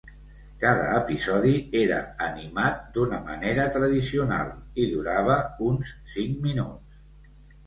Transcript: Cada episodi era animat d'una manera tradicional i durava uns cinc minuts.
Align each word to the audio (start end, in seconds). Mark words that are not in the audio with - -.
Cada 0.61 0.85
episodi 0.99 1.51
era 1.81 1.99
animat 2.27 2.79
d'una 2.95 3.19
manera 3.27 3.67
tradicional 3.77 4.51
i 4.85 4.89
durava 4.95 5.37
uns 5.69 5.93
cinc 6.17 6.43
minuts. 6.49 7.01